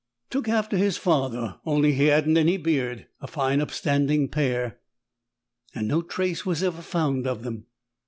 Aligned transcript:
"Took 0.31 0.49
after 0.49 0.77
his 0.77 0.97
father, 0.97 1.59
only 1.63 1.93
he 1.93 2.05
hadn't 2.05 2.35
any 2.35 2.57
beard; 2.57 3.05
a 3.19 3.27
fine 3.27 3.61
upstanding 3.61 4.29
pair." 4.29 4.79
"And 5.75 5.87
no 5.87 6.01
trace 6.01 6.43
was 6.43 6.63
ever 6.63 6.81
found 6.81 7.27
of 7.27 7.43
them?" 7.43 7.67